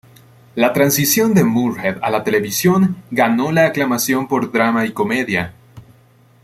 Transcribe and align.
La 0.55 0.73
transición 0.73 1.35
de 1.35 1.43
Moorehead 1.43 1.99
a 2.01 2.09
la 2.09 2.23
televisión 2.23 2.95
ganó 3.11 3.51
la 3.51 3.67
aclamación 3.67 4.27
por 4.27 4.51
drama 4.51 4.83
y 4.87 4.93
comedia. 4.93 5.53